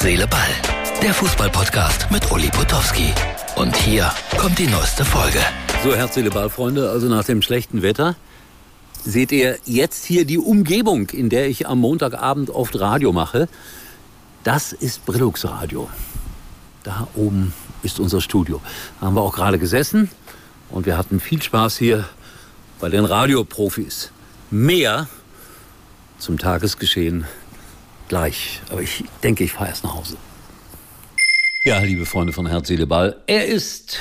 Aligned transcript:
Seele, 0.00 0.26
Ball. 0.26 0.48
Der 1.02 1.12
Fußballpodcast 1.12 2.10
mit 2.10 2.32
Uli 2.32 2.48
Potowski. 2.48 3.12
Und 3.56 3.76
hier 3.76 4.10
kommt 4.38 4.58
die 4.58 4.66
neueste 4.66 5.04
Folge. 5.04 5.40
So, 5.84 5.94
Herz, 5.94 6.14
Seele, 6.14 6.30
Ball, 6.30 6.48
Freunde, 6.48 6.88
also 6.88 7.06
nach 7.06 7.24
dem 7.24 7.42
schlechten 7.42 7.82
Wetter 7.82 8.16
seht 9.04 9.30
ihr 9.30 9.58
jetzt 9.66 10.06
hier 10.06 10.24
die 10.24 10.38
Umgebung, 10.38 11.10
in 11.10 11.28
der 11.28 11.48
ich 11.50 11.68
am 11.68 11.80
Montagabend 11.80 12.48
oft 12.48 12.80
Radio 12.80 13.12
mache. 13.12 13.46
Das 14.42 14.72
ist 14.72 15.04
Brillux 15.04 15.44
Radio. 15.44 15.90
Da 16.82 17.06
oben 17.14 17.52
ist 17.82 18.00
unser 18.00 18.22
Studio. 18.22 18.62
Da 19.00 19.06
haben 19.06 19.16
wir 19.16 19.20
auch 19.20 19.34
gerade 19.34 19.58
gesessen 19.58 20.08
und 20.70 20.86
wir 20.86 20.96
hatten 20.96 21.20
viel 21.20 21.42
Spaß 21.42 21.76
hier 21.76 22.08
bei 22.80 22.88
den 22.88 23.04
Radioprofis. 23.04 24.12
Mehr 24.50 25.08
zum 26.18 26.38
Tagesgeschehen 26.38 27.26
gleich. 28.10 28.60
Aber 28.70 28.82
ich 28.82 29.04
denke, 29.22 29.44
ich 29.44 29.52
fahre 29.52 29.70
erst 29.70 29.84
nach 29.84 29.94
Hause. 29.94 30.18
Ja, 31.64 31.78
liebe 31.78 32.04
Freunde 32.04 32.32
von 32.32 32.46
Herz, 32.46 32.66
Seele, 32.66 32.86
Ball. 32.86 33.22
Er 33.26 33.46
ist 33.46 33.98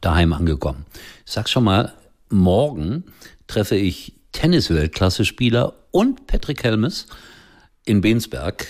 daheim 0.00 0.32
angekommen. 0.32 0.86
Ich 1.26 1.32
sag's 1.32 1.50
schon 1.50 1.64
mal, 1.64 1.92
morgen 2.30 3.04
treffe 3.46 3.76
ich 3.76 4.14
Tennis-Weltklasse-Spieler 4.32 5.74
und 5.90 6.26
Patrick 6.26 6.64
Helmes 6.64 7.06
in 7.84 8.00
Bensberg 8.00 8.66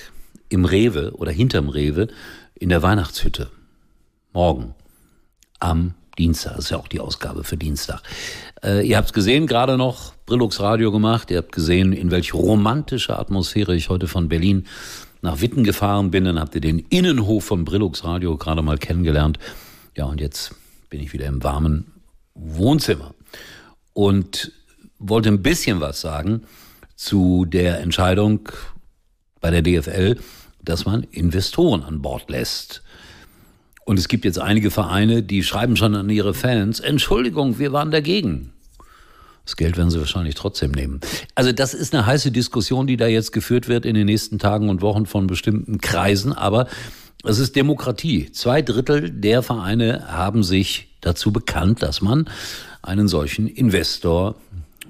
im 0.49 0.65
Rewe 0.65 1.13
oder 1.13 1.31
hinterm 1.31 1.69
Rewe 1.69 2.09
in 2.55 2.71
der 2.71 2.83
Weihnachtshütte. 2.83 3.51
Morgen 4.33 4.75
am 5.61 5.95
Dienstag. 6.19 6.57
Das 6.57 6.67
ist 6.67 6.71
ja 6.71 6.79
auch 6.79 6.89
die 6.89 7.01
Ausgabe 7.01 7.45
für 7.45 7.57
Dienstag. 7.57 8.03
Äh, 8.63 8.87
ihr 8.87 8.97
habt 8.97 9.09
es 9.09 9.13
gesehen, 9.13 9.47
gerade 9.47 9.77
noch 9.77 10.15
Brillux 10.27 10.61
Radio 10.61 10.93
gemacht. 10.93 11.31
Ihr 11.31 11.39
habt 11.39 11.53
gesehen, 11.53 11.93
in 11.93 12.11
welch 12.11 12.35
romantischer 12.35 13.19
Atmosphäre 13.19 13.75
ich 13.75 13.89
heute 13.89 14.09
von 14.09 14.29
Berlin 14.29 14.67
nach 15.23 15.41
Witten 15.41 15.65
gefahren 15.65 16.11
bin. 16.11 16.25
Dann 16.25 16.39
habt 16.39 16.55
ihr 16.55 16.61
den 16.61 16.79
Innenhof 16.79 17.45
von 17.45 17.65
Brillux 17.65 18.05
Radio 18.05 18.37
gerade 18.37 18.63
mal 18.63 18.79
kennengelernt. 18.79 19.39
Ja, 19.97 20.05
und 20.05 20.21
jetzt 20.21 20.55
bin 20.91 21.01
ich 21.01 21.13
wieder 21.13 21.27
im 21.27 21.43
warmen 21.43 21.93
Wohnzimmer. 22.35 23.15
Und 23.93 24.53
wollte 24.99 25.29
ein 25.29 25.43
bisschen 25.43 25.81
was 25.81 26.01
sagen 26.01 26.43
zu 26.97 27.45
der 27.45 27.81
Entscheidung 27.81 28.49
bei 29.41 29.51
der 29.51 29.63
DFL, 29.63 30.19
dass 30.63 30.87
man 30.87 31.03
Investoren 31.03 31.83
an 31.83 32.01
Bord 32.01 32.31
lässt. 32.31 32.83
Und 33.85 33.99
es 33.99 34.09
gibt 34.09 34.25
jetzt 34.25 34.39
einige 34.39 34.71
Vereine, 34.71 35.23
die 35.23 35.43
schreiben 35.43 35.77
schon 35.77 35.95
an 35.95 36.09
ihre 36.09 36.35
Fans, 36.35 36.81
Entschuldigung, 36.81 37.59
wir 37.59 37.73
waren 37.73 37.91
dagegen. 37.91 38.51
Das 39.45 39.57
Geld 39.57 39.77
werden 39.77 39.91
sie 39.91 39.99
wahrscheinlich 39.99 40.35
trotzdem 40.35 40.73
nehmen. 40.73 41.01
Also 41.35 41.53
das 41.53 41.75
ist 41.75 41.95
eine 41.95 42.07
heiße 42.07 42.33
Diskussion, 42.33 42.87
die 42.87 42.97
da 42.97 43.07
jetzt 43.07 43.33
geführt 43.33 43.69
wird 43.69 43.85
in 43.85 43.95
den 43.95 44.07
nächsten 44.07 44.39
Tagen 44.39 44.71
und 44.71 44.81
Wochen 44.81 45.05
von 45.05 45.27
bestimmten 45.27 45.81
Kreisen. 45.83 46.33
Aber 46.33 46.67
es 47.25 47.39
ist 47.39 47.55
Demokratie. 47.55 48.33
Zwei 48.33 48.63
Drittel 48.63 49.11
der 49.11 49.43
Vereine 49.43 50.07
haben 50.09 50.43
sich 50.43 50.97
dazu 51.03 51.31
bekannt, 51.31 51.83
dass 51.83 52.01
man 52.01 52.31
einen 52.81 53.07
solchen 53.07 53.47
Investor 53.47 54.37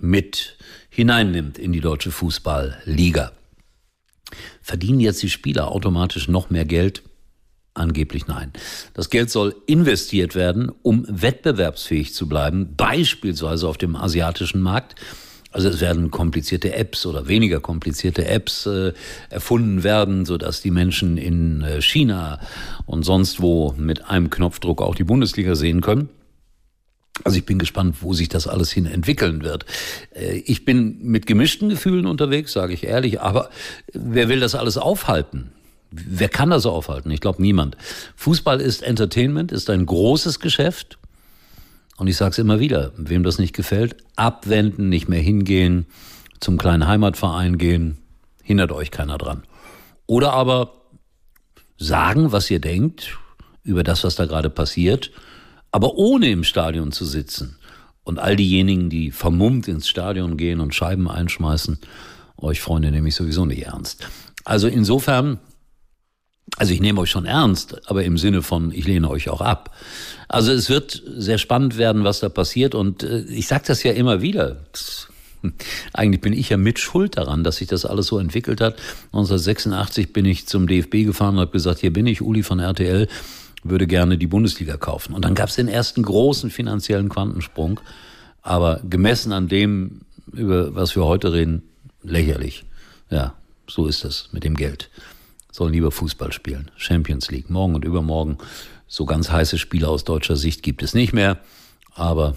mit 0.00 0.56
hineinnimmt 0.88 1.58
in 1.58 1.72
die 1.72 1.80
deutsche 1.80 2.12
Fußballliga. 2.12 3.32
Verdienen 4.62 5.00
jetzt 5.00 5.22
die 5.22 5.30
Spieler 5.30 5.72
automatisch 5.72 6.28
noch 6.28 6.50
mehr 6.50 6.64
Geld? 6.64 7.02
Angeblich 7.74 8.28
nein. 8.28 8.52
Das 8.94 9.10
Geld 9.10 9.30
soll 9.30 9.56
investiert 9.66 10.36
werden, 10.36 10.70
um 10.82 11.04
wettbewerbsfähig 11.08 12.14
zu 12.14 12.28
bleiben, 12.28 12.74
beispielsweise 12.76 13.66
auf 13.66 13.78
dem 13.78 13.96
asiatischen 13.96 14.60
Markt. 14.60 14.94
Also 15.50 15.68
es 15.68 15.80
werden 15.80 16.12
komplizierte 16.12 16.74
Apps 16.74 17.04
oder 17.04 17.26
weniger 17.26 17.58
komplizierte 17.58 18.26
Apps 18.26 18.66
äh, 18.66 18.92
erfunden 19.28 19.82
werden, 19.82 20.24
sodass 20.24 20.62
die 20.62 20.70
Menschen 20.70 21.16
in 21.16 21.62
äh, 21.62 21.82
China 21.82 22.40
und 22.86 23.04
sonst 23.04 23.40
wo 23.40 23.74
mit 23.76 24.08
einem 24.08 24.30
Knopfdruck 24.30 24.80
auch 24.80 24.94
die 24.94 25.04
Bundesliga 25.04 25.56
sehen 25.56 25.80
können. 25.80 26.08
Also 27.22 27.38
ich 27.38 27.46
bin 27.46 27.60
gespannt, 27.60 27.98
wo 28.00 28.12
sich 28.12 28.28
das 28.28 28.48
alles 28.48 28.72
hin 28.72 28.86
entwickeln 28.86 29.42
wird. 29.42 29.64
Äh, 30.14 30.38
ich 30.38 30.64
bin 30.64 30.98
mit 31.02 31.26
gemischten 31.26 31.68
Gefühlen 31.68 32.06
unterwegs, 32.06 32.52
sage 32.52 32.72
ich 32.72 32.84
ehrlich, 32.84 33.20
aber 33.20 33.50
wer 33.92 34.28
will 34.28 34.40
das 34.40 34.54
alles 34.54 34.76
aufhalten? 34.76 35.52
Wer 35.96 36.28
kann 36.28 36.50
das 36.50 36.66
aufhalten? 36.66 37.10
Ich 37.10 37.20
glaube 37.20 37.40
niemand. 37.40 37.76
Fußball 38.16 38.60
ist 38.60 38.82
Entertainment, 38.82 39.52
ist 39.52 39.70
ein 39.70 39.86
großes 39.86 40.40
Geschäft. 40.40 40.98
Und 41.96 42.08
ich 42.08 42.16
sage 42.16 42.32
es 42.32 42.38
immer 42.38 42.58
wieder, 42.58 42.92
wem 42.96 43.22
das 43.22 43.38
nicht 43.38 43.54
gefällt, 43.54 43.96
abwenden, 44.16 44.88
nicht 44.88 45.08
mehr 45.08 45.20
hingehen, 45.20 45.86
zum 46.40 46.58
kleinen 46.58 46.88
Heimatverein 46.88 47.58
gehen, 47.58 47.98
hindert 48.42 48.72
euch 48.72 48.90
keiner 48.90 49.18
dran. 49.18 49.44
Oder 50.06 50.32
aber 50.32 50.72
sagen, 51.78 52.32
was 52.32 52.50
ihr 52.50 52.60
denkt 52.60 53.18
über 53.62 53.84
das, 53.84 54.02
was 54.02 54.16
da 54.16 54.26
gerade 54.26 54.50
passiert, 54.50 55.12
aber 55.70 55.94
ohne 55.94 56.30
im 56.30 56.44
Stadion 56.44 56.90
zu 56.90 57.04
sitzen. 57.04 57.58
Und 58.02 58.18
all 58.18 58.36
diejenigen, 58.36 58.90
die 58.90 59.12
vermummt 59.12 59.68
ins 59.68 59.88
Stadion 59.88 60.36
gehen 60.36 60.60
und 60.60 60.74
Scheiben 60.74 61.08
einschmeißen, 61.08 61.78
euch 62.36 62.60
Freunde 62.60 62.90
nehme 62.90 63.08
ich 63.08 63.14
sowieso 63.14 63.46
nicht 63.46 63.64
ernst. 63.64 64.08
Also 64.44 64.68
insofern 64.68 65.38
also 66.56 66.72
ich 66.72 66.80
nehme 66.80 67.00
euch 67.00 67.10
schon 67.10 67.26
ernst, 67.26 67.88
aber 67.88 68.04
im 68.04 68.16
Sinne 68.16 68.42
von, 68.42 68.70
ich 68.72 68.86
lehne 68.86 69.10
euch 69.10 69.28
auch 69.28 69.40
ab. 69.40 69.74
Also 70.28 70.52
es 70.52 70.68
wird 70.68 71.02
sehr 71.16 71.38
spannend 71.38 71.78
werden, 71.78 72.04
was 72.04 72.20
da 72.20 72.28
passiert. 72.28 72.74
Und 72.74 73.02
äh, 73.02 73.22
ich 73.22 73.46
sage 73.48 73.64
das 73.66 73.82
ja 73.82 73.92
immer 73.92 74.22
wieder. 74.22 74.58
Eigentlich 75.92 76.20
bin 76.20 76.32
ich 76.32 76.50
ja 76.50 76.56
mit 76.56 76.78
schuld 76.78 77.16
daran, 77.16 77.44
dass 77.44 77.56
sich 77.56 77.68
das 77.68 77.84
alles 77.84 78.06
so 78.06 78.18
entwickelt 78.18 78.60
hat. 78.60 78.76
1986 79.06 80.12
bin 80.12 80.24
ich 80.26 80.46
zum 80.46 80.66
DFB 80.66 81.04
gefahren 81.06 81.34
und 81.34 81.40
habe 81.40 81.50
gesagt, 81.50 81.80
hier 81.80 81.92
bin 81.92 82.06
ich, 82.06 82.22
Uli 82.22 82.42
von 82.42 82.60
RTL, 82.60 83.08
würde 83.64 83.86
gerne 83.86 84.16
die 84.18 84.26
Bundesliga 84.26 84.76
kaufen. 84.76 85.14
Und 85.14 85.24
dann 85.24 85.34
gab 85.34 85.48
es 85.48 85.56
den 85.56 85.68
ersten 85.68 86.02
großen 86.02 86.50
finanziellen 86.50 87.08
Quantensprung. 87.08 87.80
Aber 88.42 88.80
gemessen 88.88 89.32
an 89.32 89.48
dem, 89.48 90.02
über 90.32 90.74
was 90.74 90.94
wir 90.94 91.04
heute 91.04 91.32
reden, 91.32 91.62
lächerlich. 92.02 92.64
Ja, 93.10 93.34
so 93.66 93.86
ist 93.86 94.04
das 94.04 94.28
mit 94.32 94.44
dem 94.44 94.54
Geld 94.54 94.90
sollen 95.54 95.72
lieber 95.72 95.92
Fußball 95.92 96.32
spielen. 96.32 96.68
Champions 96.76 97.30
League. 97.30 97.48
Morgen 97.48 97.76
und 97.76 97.84
übermorgen. 97.84 98.38
So 98.88 99.06
ganz 99.06 99.30
heiße 99.30 99.56
Spiele 99.56 99.86
aus 99.86 100.02
deutscher 100.02 100.34
Sicht 100.34 100.64
gibt 100.64 100.82
es 100.82 100.94
nicht 100.94 101.12
mehr. 101.12 101.38
Aber 101.94 102.36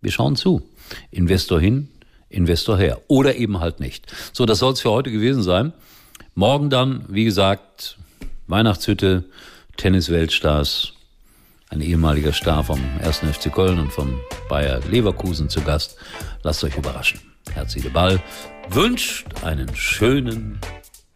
wir 0.00 0.12
schauen 0.12 0.36
zu. 0.36 0.62
Investor 1.10 1.60
hin, 1.60 1.88
Investor 2.28 2.78
her. 2.78 3.00
Oder 3.08 3.34
eben 3.34 3.58
halt 3.58 3.80
nicht. 3.80 4.06
So, 4.32 4.46
das 4.46 4.60
soll 4.60 4.74
es 4.74 4.80
für 4.80 4.90
heute 4.92 5.10
gewesen 5.10 5.42
sein. 5.42 5.72
Morgen 6.36 6.70
dann, 6.70 7.06
wie 7.08 7.24
gesagt, 7.24 7.98
Weihnachtshütte, 8.46 9.24
Tennis-Weltstars, 9.76 10.92
ein 11.70 11.80
ehemaliger 11.80 12.32
Star 12.32 12.62
vom 12.62 12.78
1. 13.02 13.18
FC 13.18 13.52
Köln 13.52 13.80
und 13.80 13.92
vom 13.92 14.20
Bayer 14.48 14.78
Leverkusen 14.88 15.48
zu 15.48 15.60
Gast. 15.62 15.96
Lasst 16.44 16.62
euch 16.62 16.76
überraschen. 16.76 17.18
Herzliche 17.52 17.90
Ball 17.90 18.22
wünscht 18.68 19.26
einen 19.42 19.74
schönen 19.74 20.60